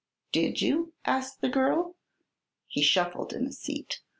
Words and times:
"Did 0.31 0.63
you?" 0.63 0.93
asked 1.05 1.41
the 1.41 1.47
girl. 1.47 1.93
He 2.67 2.81
shuffled 2.81 3.33
in 3.33 3.45
his 3.45 3.59
seat. 3.59 3.99